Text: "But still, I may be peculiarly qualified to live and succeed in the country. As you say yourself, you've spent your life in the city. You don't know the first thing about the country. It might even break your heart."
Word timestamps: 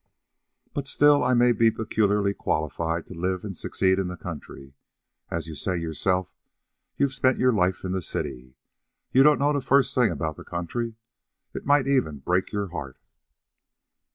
"But 0.73 0.87
still, 0.87 1.23
I 1.23 1.35
may 1.35 1.51
be 1.51 1.69
peculiarly 1.69 2.33
qualified 2.33 3.05
to 3.05 3.13
live 3.13 3.43
and 3.43 3.55
succeed 3.55 3.99
in 3.99 4.07
the 4.07 4.17
country. 4.17 4.73
As 5.29 5.47
you 5.47 5.53
say 5.53 5.77
yourself, 5.77 6.33
you've 6.97 7.13
spent 7.13 7.37
your 7.37 7.53
life 7.53 7.83
in 7.83 7.91
the 7.91 8.01
city. 8.01 8.55
You 9.11 9.21
don't 9.21 9.37
know 9.37 9.53
the 9.53 9.61
first 9.61 9.93
thing 9.93 10.09
about 10.11 10.37
the 10.37 10.43
country. 10.43 10.95
It 11.53 11.67
might 11.67 11.87
even 11.87 12.17
break 12.17 12.51
your 12.51 12.69
heart." 12.69 12.97